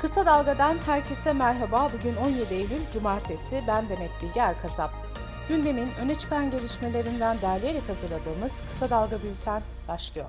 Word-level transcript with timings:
Kısa 0.00 0.26
Dalga'dan 0.26 0.78
herkese 0.86 1.32
merhaba. 1.32 1.88
Bugün 1.98 2.16
17 2.16 2.54
Eylül 2.54 2.90
Cumartesi. 2.92 3.62
Ben 3.68 3.88
Demet 3.88 4.10
Bilge 4.22 4.40
Erkasap. 4.40 4.90
Gündemin 5.48 5.88
öne 6.02 6.14
çıkan 6.14 6.50
gelişmelerinden 6.50 7.36
derleyerek 7.42 7.88
hazırladığımız 7.88 8.52
Kısa 8.68 8.90
Dalga 8.90 9.16
Bülten 9.16 9.62
başlıyor. 9.88 10.28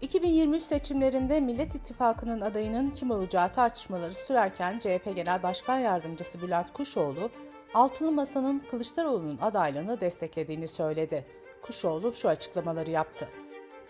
2023 0.00 0.62
seçimlerinde 0.62 1.40
Millet 1.40 1.74
İttifakı'nın 1.74 2.40
adayının 2.40 2.90
kim 2.90 3.10
olacağı 3.10 3.52
tartışmaları 3.52 4.14
sürerken 4.14 4.78
CHP 4.78 5.16
Genel 5.16 5.42
Başkan 5.42 5.78
Yardımcısı 5.78 6.42
Bülent 6.42 6.72
Kuşoğlu, 6.72 7.30
Altılı 7.74 8.12
Masa'nın 8.12 8.62
Kılıçdaroğlu'nun 8.70 9.38
adaylığını 9.38 10.00
desteklediğini 10.00 10.68
söyledi. 10.68 11.26
Kuşoğlu 11.62 12.12
şu 12.12 12.28
açıklamaları 12.28 12.90
yaptı. 12.90 13.28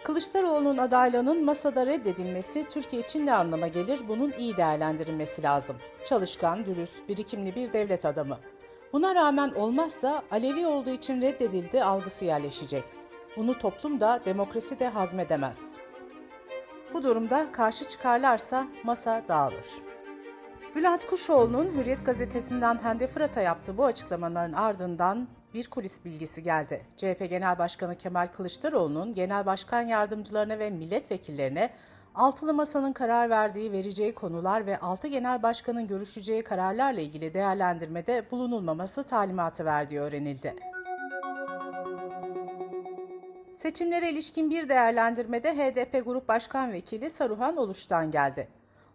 Kılıçdaroğlu'nun 0.04 0.78
adaylığının 0.78 1.44
masada 1.44 1.86
reddedilmesi 1.86 2.64
Türkiye 2.64 3.02
için 3.02 3.26
ne 3.26 3.32
anlama 3.34 3.68
gelir? 3.68 4.00
Bunun 4.08 4.32
iyi 4.38 4.56
değerlendirilmesi 4.56 5.42
lazım. 5.42 5.76
Çalışkan, 6.04 6.64
dürüst, 6.64 7.08
birikimli 7.08 7.54
bir 7.54 7.72
devlet 7.72 8.04
adamı. 8.04 8.38
Buna 8.92 9.14
rağmen 9.14 9.50
olmazsa 9.50 10.22
Alevi 10.30 10.66
olduğu 10.66 10.90
için 10.90 11.22
reddedildi 11.22 11.84
algısı 11.84 12.24
yerleşecek. 12.24 12.84
Bunu 13.36 13.58
toplum 13.58 14.00
da 14.00 14.20
demokrasi 14.24 14.78
de 14.78 14.88
hazmedemez. 14.88 15.58
Bu 16.94 17.02
durumda 17.02 17.52
karşı 17.52 17.88
çıkarlarsa 17.88 18.66
masa 18.82 19.22
dağılır. 19.28 19.66
Bülent 20.74 21.06
Kuşoğlu'nun 21.06 21.72
Hürriyet 21.76 22.06
gazetesinden 22.06 22.78
Hande 22.78 23.06
Fırat'a 23.06 23.40
yaptığı 23.40 23.78
bu 23.78 23.84
açıklamaların 23.84 24.52
ardından 24.52 25.28
bir 25.54 25.70
kulis 25.70 26.04
bilgisi 26.04 26.42
geldi. 26.42 26.82
CHP 26.96 27.26
Genel 27.30 27.58
Başkanı 27.58 27.96
Kemal 27.96 28.26
Kılıçdaroğlu'nun 28.26 29.12
genel 29.12 29.46
başkan 29.46 29.82
yardımcılarına 29.82 30.58
ve 30.58 30.70
milletvekillerine 30.70 31.70
altılı 32.14 32.54
masanın 32.54 32.92
karar 32.92 33.30
verdiği 33.30 33.72
vereceği 33.72 34.14
konular 34.14 34.66
ve 34.66 34.78
altı 34.78 35.08
genel 35.08 35.42
başkanın 35.42 35.86
görüşeceği 35.86 36.44
kararlarla 36.44 37.00
ilgili 37.00 37.34
değerlendirmede 37.34 38.30
bulunulmaması 38.30 39.02
talimatı 39.02 39.64
verdiği 39.64 40.00
öğrenildi. 40.00 40.54
Seçimlere 43.56 44.10
ilişkin 44.10 44.50
bir 44.50 44.68
değerlendirmede 44.68 45.54
HDP 45.54 46.04
Grup 46.04 46.28
Başkan 46.28 46.72
Vekili 46.72 47.10
Saruhan 47.10 47.56
Oluş'tan 47.56 48.10
geldi. 48.10 48.48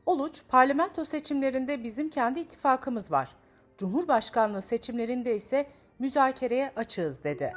Oluç, 0.05 0.41
parlamento 0.49 1.05
seçimlerinde 1.05 1.83
bizim 1.83 2.09
kendi 2.09 2.39
ittifakımız 2.39 3.11
var. 3.11 3.29
Cumhurbaşkanlığı 3.77 4.61
seçimlerinde 4.61 5.35
ise 5.35 5.67
müzakereye 5.99 6.71
açığız 6.75 7.23
dedi. 7.23 7.53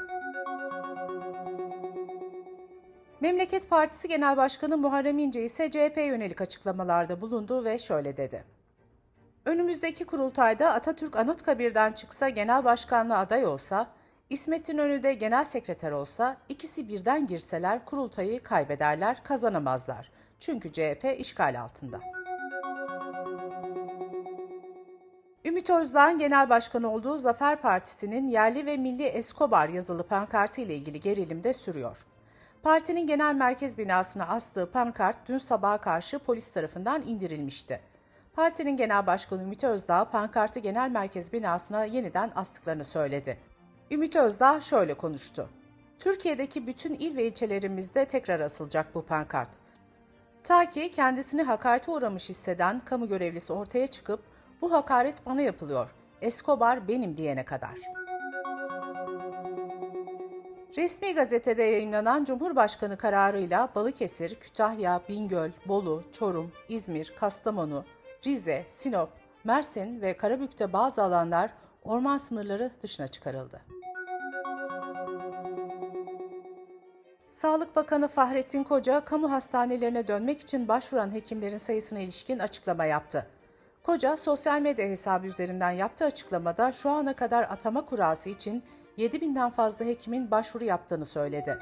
Memleket 3.21 3.71
Partisi 3.71 4.09
Genel 4.09 4.37
Başkanı 4.37 4.79
Muharrem 4.79 5.19
İnce 5.19 5.45
ise 5.45 5.71
CHP 5.71 5.97
yönelik 5.97 6.41
açıklamalarda 6.41 7.21
bulundu 7.21 7.65
ve 7.65 7.79
şöyle 7.79 8.17
dedi. 8.17 8.45
Önümüzdeki 9.45 10.05
kurultayda 10.05 10.73
Atatürk 10.73 11.17
Anıtkabir'den 11.17 11.93
çıksa 11.93 12.29
genel 12.29 12.65
başkanlığa 12.65 13.19
aday 13.19 13.47
olsa, 13.47 13.87
İsmet 14.31 14.69
İnönü 14.69 15.03
de 15.03 15.15
genel 15.15 15.45
sekreter 15.45 15.93
olsa 15.93 16.37
ikisi 16.49 16.89
birden 16.89 17.27
girseler 17.27 17.85
kurultayı 17.85 18.43
kaybederler, 18.43 19.25
kazanamazlar. 19.25 20.11
Çünkü 20.41 20.73
CHP 20.73 21.17
işgal 21.19 21.61
altında. 21.61 22.01
Ümit 25.53 25.71
Özdağ'ın 25.71 26.19
genel 26.19 26.51
başkan 26.51 26.83
olduğu 26.83 27.19
Zafer 27.19 27.61
Partisi'nin 27.61 28.29
yerli 28.29 28.67
ve 28.67 28.77
milli 28.77 29.03
Escobar 29.03 29.69
yazılı 29.69 30.03
pankartı 30.03 30.61
ile 30.61 30.75
ilgili 30.75 31.01
gerilim 31.01 31.45
de 31.45 31.53
sürüyor. 31.53 32.07
Partinin 32.63 33.07
genel 33.07 33.35
merkez 33.35 33.79
binasına 33.79 34.27
astığı 34.27 34.71
pankart 34.71 35.29
dün 35.29 35.39
sabaha 35.39 35.79
karşı 35.79 36.19
polis 36.19 36.49
tarafından 36.49 37.03
indirilmişti. 37.03 37.81
Partinin 38.35 38.77
genel 38.77 39.07
başkanı 39.07 39.43
Ümit 39.43 39.65
Özdağ 39.65 40.05
pankartı 40.05 40.61
genel 40.61 40.91
merkez 40.91 41.33
binasına 41.33 41.85
yeniden 41.85 42.33
astıklarını 42.35 42.85
söyledi. 42.85 43.39
Ümit 43.91 44.17
Özdağ 44.17 44.61
şöyle 44.61 44.95
konuştu. 44.95 45.49
Türkiye'deki 45.99 46.67
bütün 46.67 46.95
il 46.95 47.17
ve 47.17 47.27
ilçelerimizde 47.27 48.05
tekrar 48.05 48.41
asılacak 48.41 48.95
bu 48.95 49.03
pankart. 49.03 49.51
Ta 50.45 50.69
ki 50.69 50.91
kendisini 50.91 51.43
hakarete 51.43 51.91
uğramış 51.91 52.29
hisseden 52.29 52.81
kamu 52.81 53.09
görevlisi 53.09 53.53
ortaya 53.53 53.87
çıkıp 53.87 54.33
bu 54.63 54.73
hakaret 54.73 55.27
bana 55.27 55.41
yapılıyor. 55.41 55.91
Escobar 56.21 56.89
benim 56.89 57.17
diyene 57.17 57.45
kadar. 57.45 57.79
Resmi 60.77 61.15
gazetede 61.15 61.63
yayınlanan 61.63 62.25
Cumhurbaşkanı 62.25 62.97
kararıyla 62.97 63.69
Balıkesir, 63.75 64.35
Kütahya, 64.35 65.01
Bingöl, 65.09 65.51
Bolu, 65.69 66.03
Çorum, 66.13 66.53
İzmir, 66.69 67.15
Kastamonu, 67.21 67.85
Rize, 68.27 68.65
Sinop, 68.69 69.09
Mersin 69.45 70.01
ve 70.01 70.17
Karabük'te 70.17 70.73
bazı 70.73 71.03
alanlar 71.03 71.51
orman 71.85 72.17
sınırları 72.17 72.71
dışına 72.83 73.09
çıkarıldı. 73.09 73.61
Sağlık 77.31 77.77
Bakanı 77.77 78.09
Fahrettin 78.09 78.65
Koca, 78.65 79.05
kamu 79.05 79.33
hastanelerine 79.33 80.09
dönmek 80.09 80.41
için 80.41 80.69
başvuran 80.69 81.15
hekimlerin 81.15 81.59
sayısına 81.59 81.99
ilişkin 81.99 82.39
açıklama 82.39 82.85
yaptı. 82.85 83.27
Koca, 83.83 84.17
sosyal 84.17 84.61
medya 84.61 84.89
hesabı 84.89 85.27
üzerinden 85.27 85.71
yaptığı 85.71 86.05
açıklamada 86.05 86.73
şu 86.73 86.91
ana 86.91 87.17
kadar 87.17 87.43
atama 87.43 87.85
kurası 87.85 88.31
için 88.31 88.63
7000'den 88.99 89.51
fazla 89.51 89.85
hekimin 89.85 90.31
başvuru 90.31 90.65
yaptığını 90.65 91.07
söyledi. 91.07 91.59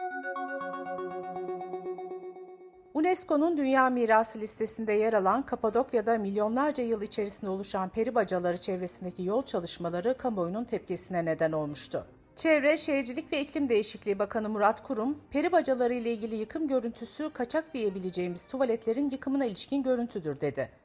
UNESCO'nun 2.94 3.56
Dünya 3.56 3.91
Mirası 3.91 4.41
listesinde 4.41 4.92
yer 4.92 5.12
alan 5.12 5.47
Kapadokya'da 5.47 6.19
milyonlarca 6.19 6.84
yıl 6.84 7.03
içerisinde 7.03 7.50
oluşan 7.50 7.88
peri 7.88 8.14
bacaları 8.14 8.56
çevresindeki 8.56 9.22
yol 9.22 9.42
çalışmaları 9.42 10.16
kamuoyunun 10.16 10.64
tepkisine 10.64 11.25
neden 11.25 11.52
olmuştu. 11.52 12.06
Çevre, 12.37 12.76
Şehircilik 12.76 13.32
ve 13.32 13.41
İklim 13.41 13.69
Değişikliği 13.69 14.19
Bakanı 14.19 14.48
Murat 14.48 14.82
Kurum, 14.82 15.19
peri 15.31 15.52
bacaları 15.52 15.94
ile 15.94 16.12
ilgili 16.12 16.34
yıkım 16.34 16.69
görüntüsü 16.69 17.31
kaçak 17.32 17.75
diyebileceğimiz 17.75 18.47
tuvaletlerin 18.47 19.10
yıkımına 19.10 19.44
ilişkin 19.44 19.82
görüntüdür 19.82 20.41
dedi. 20.41 20.80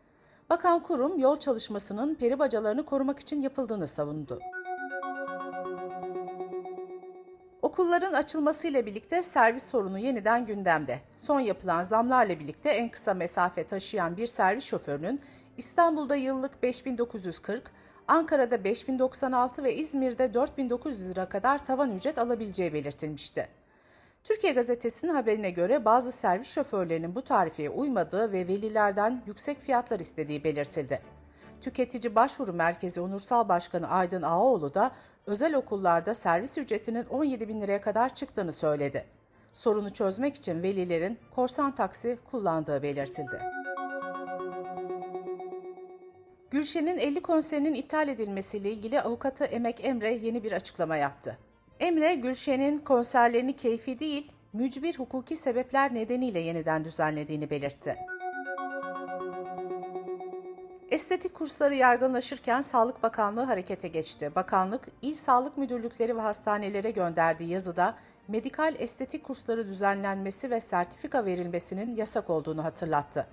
Bakan 0.49 0.83
Kurum, 0.83 1.19
yol 1.19 1.37
çalışmasının 1.37 2.15
peri 2.15 2.39
bacalarını 2.39 2.85
korumak 2.85 3.19
için 3.19 3.41
yapıldığını 3.41 3.87
savundu. 3.87 4.39
Okulların 7.61 8.13
açılmasıyla 8.13 8.85
birlikte 8.85 9.23
servis 9.23 9.63
sorunu 9.63 9.99
yeniden 9.99 10.45
gündemde. 10.45 10.99
Son 11.17 11.39
yapılan 11.39 11.83
zamlarla 11.83 12.39
birlikte 12.39 12.69
en 12.69 12.89
kısa 12.89 13.13
mesafe 13.13 13.63
taşıyan 13.63 14.17
bir 14.17 14.27
servis 14.27 14.65
şoförünün 14.65 15.21
İstanbul'da 15.57 16.15
yıllık 16.15 16.63
5940, 16.63 17.71
Ankara'da 18.07 18.63
5096 18.63 19.63
ve 19.63 19.75
İzmir'de 19.75 20.33
4900 20.33 21.09
lira 21.09 21.29
kadar 21.29 21.65
tavan 21.65 21.91
ücret 21.95 22.17
alabileceği 22.17 22.73
belirtilmişti. 22.73 23.47
Türkiye 24.25 24.53
Gazetesi'nin 24.53 25.13
haberine 25.13 25.51
göre 25.51 25.85
bazı 25.85 26.11
servis 26.11 26.47
şoförlerinin 26.47 27.15
bu 27.15 27.21
tarifeye 27.21 27.69
uymadığı 27.69 28.31
ve 28.31 28.47
velilerden 28.47 29.21
yüksek 29.25 29.61
fiyatlar 29.61 29.99
istediği 29.99 30.43
belirtildi. 30.43 31.01
Tüketici 31.61 32.15
Başvuru 32.15 32.53
Merkezi 32.53 33.01
Onursal 33.01 33.49
Başkanı 33.49 33.89
Aydın 33.89 34.21
Ağaoğlu 34.21 34.73
da 34.73 34.91
özel 35.25 35.55
okullarda 35.55 36.13
servis 36.13 36.57
ücretinin 36.57 37.05
17 37.05 37.47
bin 37.47 37.61
liraya 37.61 37.81
kadar 37.81 38.15
çıktığını 38.15 38.53
söyledi. 38.53 39.05
Sorunu 39.53 39.89
çözmek 39.93 40.35
için 40.35 40.63
velilerin 40.63 41.19
korsan 41.35 41.75
taksi 41.75 42.19
kullandığı 42.31 42.83
belirtildi. 42.83 43.41
Gülşen'in 46.51 46.97
50 46.97 47.21
konserinin 47.21 47.73
iptal 47.73 48.07
edilmesiyle 48.07 48.71
ilgili 48.71 49.01
avukatı 49.01 49.43
Emek 49.43 49.85
Emre 49.85 50.13
yeni 50.13 50.43
bir 50.43 50.51
açıklama 50.51 50.97
yaptı. 50.97 51.37
Emre, 51.79 52.15
Gülşen'in 52.15 52.77
konserlerini 52.77 53.55
keyfi 53.55 53.99
değil, 53.99 54.31
mücbir 54.53 54.99
hukuki 54.99 55.37
sebepler 55.37 55.93
nedeniyle 55.93 56.39
yeniden 56.39 56.85
düzenlediğini 56.85 57.49
belirtti. 57.49 57.95
Estetik 60.91 61.33
kursları 61.33 61.75
yaygınlaşırken 61.75 62.61
Sağlık 62.61 63.03
Bakanlığı 63.03 63.43
harekete 63.43 63.87
geçti. 63.87 64.31
Bakanlık, 64.35 64.87
il 65.01 65.13
sağlık 65.13 65.57
müdürlükleri 65.57 66.17
ve 66.17 66.21
hastanelere 66.21 66.91
gönderdiği 66.91 67.49
yazıda 67.49 67.95
medikal 68.27 68.75
estetik 68.79 69.23
kursları 69.23 69.67
düzenlenmesi 69.67 70.51
ve 70.51 70.59
sertifika 70.59 71.25
verilmesinin 71.25 71.95
yasak 71.95 72.29
olduğunu 72.29 72.63
hatırlattı. 72.63 73.27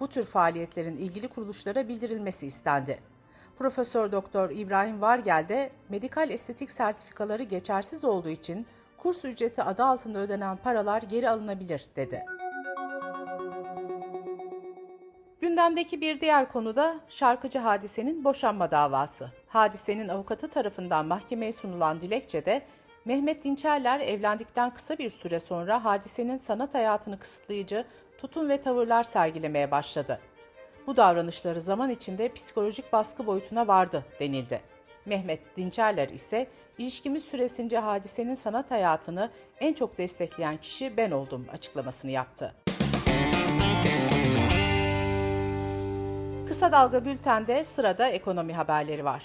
Bu 0.00 0.08
tür 0.08 0.24
faaliyetlerin 0.24 0.96
ilgili 0.96 1.28
kuruluşlara 1.28 1.88
bildirilmesi 1.88 2.46
istendi. 2.46 3.13
Profesör 3.58 4.12
Doktor 4.12 4.50
İbrahim 4.50 5.00
Vargel 5.00 5.46
de 5.48 5.70
medikal 5.88 6.30
estetik 6.30 6.70
sertifikaları 6.70 7.42
geçersiz 7.42 8.04
olduğu 8.04 8.28
için 8.28 8.66
kurs 8.98 9.24
ücreti 9.24 9.62
adı 9.62 9.84
altında 9.84 10.18
ödenen 10.18 10.56
paralar 10.56 11.02
geri 11.02 11.30
alınabilir 11.30 11.84
dedi. 11.96 12.24
Gündemdeki 15.40 16.00
bir 16.00 16.20
diğer 16.20 16.52
konu 16.52 16.76
da 16.76 17.00
şarkıcı 17.08 17.58
Hadise'nin 17.58 18.24
boşanma 18.24 18.70
davası. 18.70 19.30
Hadise'nin 19.48 20.08
avukatı 20.08 20.48
tarafından 20.48 21.06
mahkemeye 21.06 21.52
sunulan 21.52 22.00
dilekçede 22.00 22.62
Mehmet 23.04 23.44
Dinçerler 23.44 24.00
evlendikten 24.00 24.74
kısa 24.74 24.98
bir 24.98 25.10
süre 25.10 25.40
sonra 25.40 25.84
Hadise'nin 25.84 26.38
sanat 26.38 26.74
hayatını 26.74 27.18
kısıtlayıcı 27.18 27.84
tutum 28.18 28.48
ve 28.48 28.60
tavırlar 28.60 29.02
sergilemeye 29.02 29.70
başladı. 29.70 30.20
Bu 30.86 30.96
davranışları 30.96 31.60
zaman 31.60 31.90
içinde 31.90 32.32
psikolojik 32.32 32.92
baskı 32.92 33.26
boyutuna 33.26 33.66
vardı 33.66 34.04
denildi. 34.20 34.60
Mehmet 35.06 35.56
Dinçerler 35.56 36.08
ise 36.08 36.46
ilişkimiz 36.78 37.24
süresince 37.24 37.78
hadisenin 37.78 38.34
sanat 38.34 38.70
hayatını 38.70 39.30
en 39.60 39.72
çok 39.72 39.98
destekleyen 39.98 40.56
kişi 40.56 40.96
ben 40.96 41.10
oldum 41.10 41.46
açıklamasını 41.52 42.10
yaptı. 42.10 42.54
Kısa 46.48 46.72
Dalga 46.72 47.04
Bülten'de 47.04 47.64
sırada 47.64 48.08
ekonomi 48.08 48.52
haberleri 48.52 49.04
var. 49.04 49.24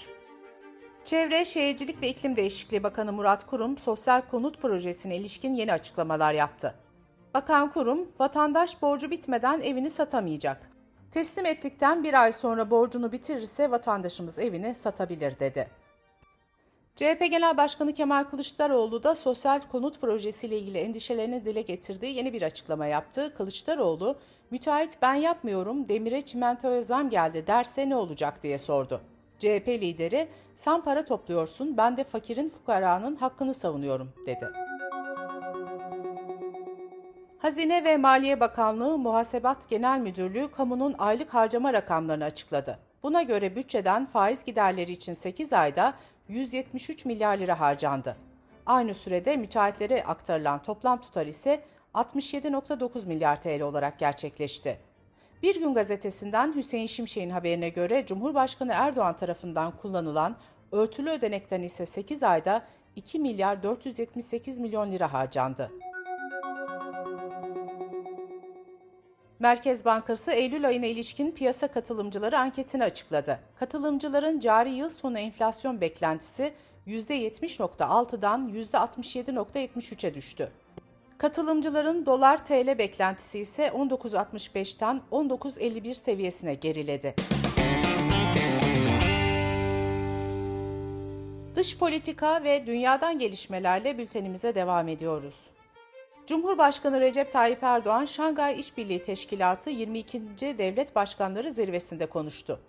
Çevre, 1.03 1.45
Şehircilik 1.45 2.01
ve 2.01 2.09
İklim 2.09 2.35
Değişikliği 2.35 2.83
Bakanı 2.83 3.13
Murat 3.13 3.47
Kurum, 3.47 3.77
sosyal 3.77 4.21
konut 4.21 4.61
projesine 4.61 5.17
ilişkin 5.17 5.53
yeni 5.53 5.73
açıklamalar 5.73 6.33
yaptı. 6.33 6.75
Bakan 7.33 7.71
Kurum, 7.71 8.11
vatandaş 8.19 8.81
borcu 8.81 9.11
bitmeden 9.11 9.61
evini 9.61 9.89
satamayacak. 9.89 10.78
Teslim 11.11 11.45
ettikten 11.45 12.03
bir 12.03 12.23
ay 12.23 12.33
sonra 12.33 12.71
borcunu 12.71 13.11
bitirirse 13.11 13.71
vatandaşımız 13.71 14.39
evini 14.39 14.75
satabilir 14.75 15.39
dedi. 15.39 15.67
CHP 16.95 17.19
Genel 17.31 17.57
Başkanı 17.57 17.93
Kemal 17.93 18.23
Kılıçdaroğlu 18.23 19.03
da 19.03 19.15
sosyal 19.15 19.61
konut 19.71 20.01
projesiyle 20.01 20.57
ilgili 20.57 20.77
endişelerini 20.77 21.45
dile 21.45 21.61
getirdiği 21.61 22.15
yeni 22.15 22.33
bir 22.33 22.41
açıklama 22.41 22.85
yaptı. 22.85 23.33
Kılıçdaroğlu, 23.37 24.15
müteahhit 24.51 24.97
ben 25.01 25.13
yapmıyorum, 25.13 25.89
demire 25.89 26.21
çimentoya 26.21 26.81
zam 26.81 27.09
geldi 27.09 27.47
derse 27.47 27.89
ne 27.89 27.95
olacak 27.95 28.43
diye 28.43 28.57
sordu. 28.57 29.01
CHP 29.39 29.67
lideri, 29.67 30.27
sen 30.55 30.81
para 30.81 31.05
topluyorsun, 31.05 31.77
ben 31.77 31.97
de 31.97 32.03
fakirin 32.03 32.49
fukaranın 32.49 33.15
hakkını 33.15 33.53
savunuyorum 33.53 34.13
dedi. 34.25 34.68
Hazine 37.39 37.83
ve 37.83 37.97
Maliye 37.97 38.39
Bakanlığı 38.39 38.97
Muhasebat 38.97 39.69
Genel 39.69 39.99
Müdürlüğü 39.99 40.51
kamunun 40.51 40.95
aylık 40.97 41.33
harcama 41.33 41.73
rakamlarını 41.73 42.23
açıkladı. 42.23 42.79
Buna 43.03 43.23
göre 43.23 43.55
bütçeden 43.55 44.05
faiz 44.05 44.45
giderleri 44.45 44.91
için 44.91 45.13
8 45.13 45.53
ayda 45.53 45.93
173 46.27 47.05
milyar 47.05 47.37
lira 47.37 47.59
harcandı. 47.59 48.15
Aynı 48.65 48.93
sürede 48.93 49.37
müteahhitlere 49.37 50.03
aktarılan 50.03 50.63
toplam 50.63 51.01
tutar 51.01 51.25
ise 51.25 51.63
67.9 51.93 53.07
milyar 53.07 53.41
TL 53.41 53.61
olarak 53.61 53.99
gerçekleşti. 53.99 54.77
Bir 55.43 55.59
Gün 55.59 55.73
gazetesinden 55.73 56.55
Hüseyin 56.55 56.87
Şimşek'in 56.87 57.29
haberine 57.29 57.69
göre 57.69 58.05
Cumhurbaşkanı 58.05 58.71
Erdoğan 58.73 59.17
tarafından 59.17 59.71
kullanılan 59.77 60.35
örtülü 60.71 61.09
ödenekten 61.09 61.61
ise 61.61 61.85
8 61.85 62.23
ayda 62.23 62.63
2 62.95 63.19
milyar 63.19 63.63
478 63.63 64.59
milyon 64.59 64.91
lira 64.91 65.13
harcandı. 65.13 65.71
Merkez 69.39 69.85
Bankası 69.85 70.31
Eylül 70.31 70.67
ayına 70.67 70.85
ilişkin 70.85 71.31
piyasa 71.31 71.67
katılımcıları 71.67 72.39
anketini 72.39 72.83
açıkladı. 72.83 73.39
Katılımcıların 73.59 74.39
cari 74.39 74.69
yıl 74.69 74.89
sonu 74.89 75.19
enflasyon 75.19 75.81
beklentisi 75.81 76.53
%70.6'dan 76.87 78.49
%67.73'e 78.53 80.13
düştü. 80.13 80.51
Katılımcıların 81.17 82.05
dolar 82.05 82.45
TL 82.45 82.77
beklentisi 82.77 83.39
ise 83.39 83.67
19.65'ten 83.67 85.01
19.51 85.11 85.93
seviyesine 85.93 86.53
geriledi. 86.53 87.15
Dış 91.55 91.77
politika 91.77 92.43
ve 92.43 92.67
dünyadan 92.67 93.19
gelişmelerle 93.19 93.97
bültenimize 93.97 94.55
devam 94.55 94.87
ediyoruz. 94.87 95.35
Cumhurbaşkanı 96.29 97.01
Recep 97.01 97.31
Tayyip 97.31 97.63
Erdoğan, 97.63 98.05
Şangay 98.05 98.59
İşbirliği 98.59 99.01
Teşkilatı 99.01 99.69
22. 99.69 100.21
Devlet 100.39 100.95
Başkanları 100.95 101.51
Zirvesi'nde 101.53 102.05
konuştu. 102.05 102.59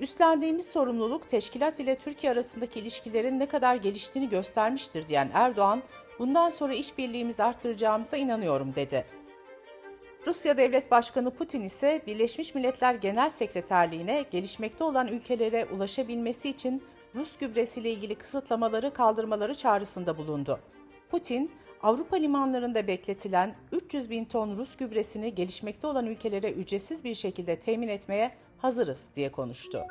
Üstlendiğimiz 0.00 0.72
sorumluluk 0.72 1.28
teşkilat 1.28 1.80
ile 1.80 1.94
Türkiye 1.94 2.32
arasındaki 2.32 2.80
ilişkilerin 2.80 3.38
ne 3.38 3.46
kadar 3.46 3.74
geliştiğini 3.76 4.28
göstermiştir 4.28 5.08
diyen 5.08 5.30
Erdoğan, 5.34 5.82
bundan 6.18 6.50
sonra 6.50 6.74
işbirliğimizi 6.74 7.44
artıracağımıza 7.44 8.16
inanıyorum 8.16 8.74
dedi. 8.74 9.06
Rusya 10.26 10.56
Devlet 10.56 10.90
Başkanı 10.90 11.30
Putin 11.30 11.62
ise 11.62 12.02
Birleşmiş 12.06 12.54
Milletler 12.54 12.94
Genel 12.94 13.30
Sekreterliğine 13.30 14.24
gelişmekte 14.30 14.84
olan 14.84 15.08
ülkelere 15.08 15.66
ulaşabilmesi 15.74 16.48
için 16.48 16.82
Rus 17.14 17.36
gübresiyle 17.36 17.90
ilgili 17.90 18.14
kısıtlamaları 18.14 18.92
kaldırmaları 18.92 19.54
çağrısında 19.54 20.18
bulundu. 20.18 20.60
Putin, 21.10 21.50
Avrupa 21.82 22.16
limanlarında 22.16 22.86
bekletilen 22.86 23.54
300 23.72 24.10
bin 24.10 24.24
ton 24.24 24.56
Rus 24.56 24.76
gübresini 24.76 25.34
gelişmekte 25.34 25.86
olan 25.86 26.06
ülkelere 26.06 26.50
ücretsiz 26.50 27.04
bir 27.04 27.14
şekilde 27.14 27.58
temin 27.58 27.88
etmeye 27.88 28.30
hazırız 28.58 29.04
diye 29.16 29.32
konuştu. 29.32 29.82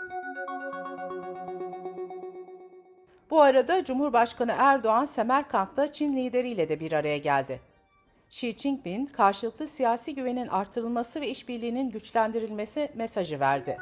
Bu 3.29 3.41
arada 3.41 3.85
Cumhurbaşkanı 3.85 4.53
Erdoğan 4.57 5.05
Semerkant'ta 5.05 5.93
Çin 5.93 6.17
lideriyle 6.17 6.69
de 6.69 6.79
bir 6.79 6.91
araya 6.91 7.17
geldi. 7.17 7.59
Xi 8.29 8.51
Jinping 8.57 9.11
karşılıklı 9.11 9.67
siyasi 9.67 10.15
güvenin 10.15 10.47
artırılması 10.47 11.21
ve 11.21 11.29
işbirliğinin 11.29 11.89
güçlendirilmesi 11.91 12.91
mesajı 12.95 13.39
verdi. 13.39 13.77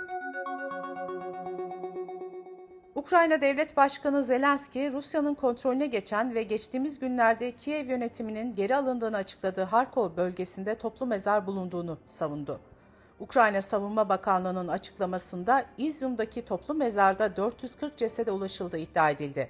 Ukrayna 3.04 3.42
Devlet 3.42 3.78
Başkanı 3.78 4.24
Zelenski, 4.24 4.94
Rusya'nın 4.94 5.34
kontrolüne 5.34 5.88
geçen 5.88 6.36
ve 6.36 6.44
geçtiğimiz 6.44 7.00
günlerde 7.00 7.52
Kiev 7.52 7.90
yönetiminin 7.90 8.56
geri 8.56 8.76
alındığını 8.76 9.18
açıkladığı 9.18 9.64
Harkov 9.64 10.18
bölgesinde 10.18 10.76
toplu 10.76 11.06
mezar 11.06 11.48
bulunduğunu 11.48 11.98
savundu. 12.08 12.60
Ukrayna 13.20 13.62
Savunma 13.62 14.10
Bakanlığı'nın 14.10 14.68
açıklamasında 14.68 15.66
İzyum'daki 15.78 16.46
toplu 16.46 16.74
mezarda 16.74 17.38
440 17.38 17.98
cesede 17.98 18.32
ulaşıldığı 18.32 18.78
iddia 18.78 19.10
edildi. 19.10 19.50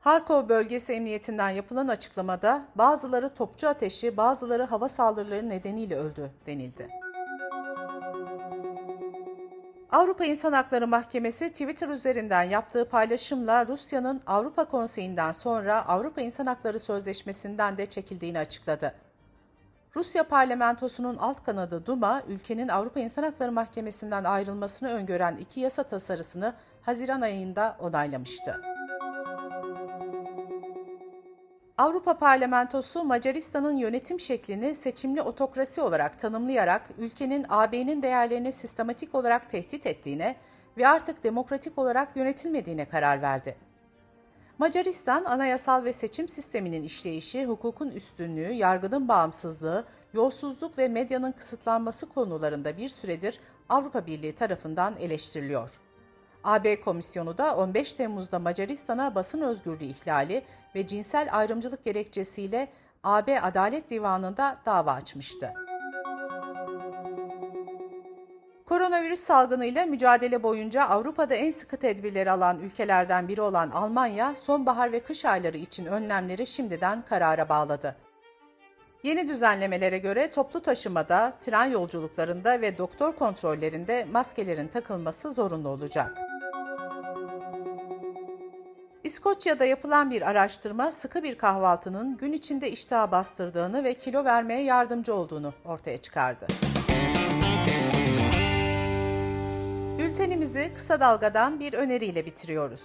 Harkov 0.00 0.48
bölgesi 0.48 0.92
emniyetinden 0.92 1.50
yapılan 1.50 1.88
açıklamada 1.88 2.62
bazıları 2.74 3.34
topçu 3.34 3.68
ateşi, 3.68 4.16
bazıları 4.16 4.62
hava 4.62 4.88
saldırıları 4.88 5.48
nedeniyle 5.48 5.96
öldü 5.96 6.30
denildi. 6.46 7.09
Avrupa 9.92 10.24
İnsan 10.24 10.52
Hakları 10.52 10.86
Mahkemesi 10.86 11.48
Twitter 11.48 11.88
üzerinden 11.88 12.42
yaptığı 12.42 12.88
paylaşımla 12.88 13.66
Rusya'nın 13.66 14.20
Avrupa 14.26 14.64
Konseyi'nden 14.64 15.32
sonra 15.32 15.88
Avrupa 15.88 16.20
İnsan 16.20 16.46
Hakları 16.46 16.80
Sözleşmesi'nden 16.80 17.78
de 17.78 17.86
çekildiğini 17.86 18.38
açıkladı. 18.38 18.94
Rusya 19.96 20.24
parlamentosunun 20.24 21.16
alt 21.16 21.44
kanadı 21.44 21.86
Duma, 21.86 22.22
ülkenin 22.28 22.68
Avrupa 22.68 23.00
İnsan 23.00 23.22
Hakları 23.22 23.52
Mahkemesi'nden 23.52 24.24
ayrılmasını 24.24 24.88
öngören 24.92 25.36
iki 25.36 25.60
yasa 25.60 25.82
tasarısını 25.82 26.54
Haziran 26.82 27.20
ayında 27.20 27.76
onaylamıştı. 27.80 28.60
Avrupa 31.80 32.18
Parlamentosu 32.18 33.04
Macaristan'ın 33.04 33.76
yönetim 33.76 34.20
şeklini 34.20 34.74
seçimli 34.74 35.22
otokrasi 35.22 35.82
olarak 35.82 36.18
tanımlayarak 36.18 36.82
ülkenin 36.98 37.46
AB'nin 37.48 38.02
değerlerini 38.02 38.52
sistematik 38.52 39.14
olarak 39.14 39.50
tehdit 39.50 39.86
ettiğine 39.86 40.36
ve 40.76 40.88
artık 40.88 41.24
demokratik 41.24 41.78
olarak 41.78 42.16
yönetilmediğine 42.16 42.84
karar 42.84 43.22
verdi. 43.22 43.56
Macaristan, 44.58 45.24
anayasal 45.24 45.84
ve 45.84 45.92
seçim 45.92 46.28
sisteminin 46.28 46.82
işleyişi, 46.82 47.46
hukukun 47.46 47.90
üstünlüğü, 47.90 48.52
yargının 48.52 49.08
bağımsızlığı, 49.08 49.84
yolsuzluk 50.12 50.78
ve 50.78 50.88
medyanın 50.88 51.32
kısıtlanması 51.32 52.08
konularında 52.08 52.76
bir 52.76 52.88
süredir 52.88 53.40
Avrupa 53.68 54.06
Birliği 54.06 54.34
tarafından 54.34 54.96
eleştiriliyor. 54.96 55.70
AB 56.44 56.80
Komisyonu 56.80 57.38
da 57.38 57.56
15 57.56 57.94
Temmuz'da 57.94 58.38
Macaristan'a 58.38 59.14
basın 59.14 59.40
özgürlüğü 59.40 59.84
ihlali 59.84 60.42
ve 60.74 60.86
cinsel 60.86 61.28
ayrımcılık 61.32 61.84
gerekçesiyle 61.84 62.68
AB 63.04 63.40
Adalet 63.40 63.90
Divanı'nda 63.90 64.56
dava 64.66 64.92
açmıştı. 64.92 65.52
Koronavirüs 68.66 69.20
salgınıyla 69.20 69.86
mücadele 69.86 70.42
boyunca 70.42 70.84
Avrupa'da 70.84 71.34
en 71.34 71.50
sıkı 71.50 71.76
tedbirleri 71.76 72.30
alan 72.30 72.60
ülkelerden 72.60 73.28
biri 73.28 73.42
olan 73.42 73.70
Almanya, 73.70 74.34
sonbahar 74.34 74.92
ve 74.92 75.00
kış 75.00 75.24
ayları 75.24 75.58
için 75.58 75.86
önlemleri 75.86 76.46
şimdiden 76.46 77.02
karara 77.02 77.48
bağladı. 77.48 77.96
Yeni 79.02 79.28
düzenlemelere 79.28 79.98
göre 79.98 80.30
toplu 80.30 80.60
taşımada, 80.60 81.32
tren 81.40 81.66
yolculuklarında 81.66 82.60
ve 82.60 82.78
doktor 82.78 83.12
kontrollerinde 83.12 84.06
maskelerin 84.12 84.68
takılması 84.68 85.32
zorunlu 85.32 85.68
olacak. 85.68 86.29
İskoçya'da 89.20 89.64
yapılan 89.64 90.10
bir 90.10 90.22
araştırma 90.22 90.92
sıkı 90.92 91.22
bir 91.22 91.38
kahvaltının 91.38 92.16
gün 92.16 92.32
içinde 92.32 92.70
iştahı 92.70 93.10
bastırdığını 93.10 93.84
ve 93.84 93.94
kilo 93.94 94.24
vermeye 94.24 94.62
yardımcı 94.62 95.14
olduğunu 95.14 95.54
ortaya 95.64 95.98
çıkardı. 95.98 96.46
Bültenimizi 99.98 100.74
kısa 100.74 101.00
dalgadan 101.00 101.60
bir 101.60 101.74
öneriyle 101.74 102.26
bitiriyoruz. 102.26 102.82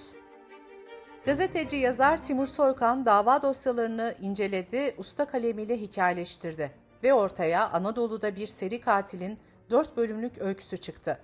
Gazeteci 1.26 1.78
yazar 1.78 2.24
Timur 2.24 2.48
Soykan 2.48 3.06
dava 3.06 3.42
dosyalarını 3.42 4.16
inceledi, 4.22 4.96
usta 4.98 5.26
kalemiyle 5.26 5.82
hikayeleştirdi 5.82 6.72
ve 7.04 7.14
ortaya 7.14 7.70
Anadolu'da 7.70 8.36
bir 8.36 8.48
seri 8.48 8.82
katilin 8.82 9.40
4 9.70 9.98
bölümlük 9.98 10.42
öyküsü 10.42 10.78
çıktı. 10.78 11.20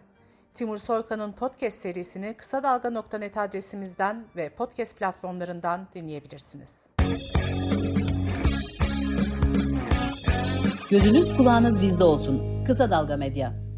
Timur 0.53 0.77
Soykan'ın 0.77 1.31
podcast 1.31 1.81
serisini 1.81 2.33
kısa 2.33 2.63
dalga.net 2.63 3.37
adresimizden 3.37 4.25
ve 4.35 4.49
podcast 4.49 4.97
platformlarından 4.97 5.87
dinleyebilirsiniz. 5.95 6.69
Gözünüz 10.89 11.37
kulağınız 11.37 11.81
bizde 11.81 12.03
olsun. 12.03 12.63
Kısa 12.65 12.91
Dalga 12.91 13.17
Medya. 13.17 13.70